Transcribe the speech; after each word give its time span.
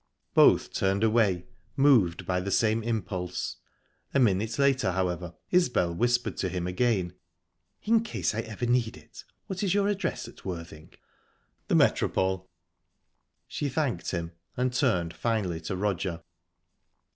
Both 0.33 0.73
turned 0.73 1.03
away, 1.03 1.45
moved 1.77 2.25
by 2.25 2.39
the 2.39 2.49
same 2.49 2.81
impulse. 2.81 3.57
A 4.15 4.19
minute 4.19 4.57
later, 4.57 4.93
however, 4.93 5.35
Isbel 5.51 5.93
whispered 5.93 6.37
to 6.37 6.49
him 6.49 6.65
again: 6.65 7.13
"In 7.83 8.01
case 8.01 8.33
I 8.33 8.39
ever 8.39 8.65
need 8.65 8.97
it, 8.97 9.23
what 9.45 9.61
is 9.61 9.75
your 9.75 9.87
address 9.87 10.27
at 10.27 10.43
Worthing?" 10.43 10.93
"The 11.67 11.75
Metropole." 11.75 12.49
She 13.47 13.69
thanked 13.69 14.09
him, 14.09 14.31
and 14.57 14.73
turned 14.73 15.13
finally 15.13 15.61
to 15.61 15.75
Roger. 15.77 16.23